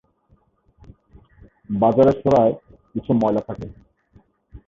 [1.69, 2.53] বাজারের সোরায়
[2.93, 3.67] কিছু ময়লা থাকে।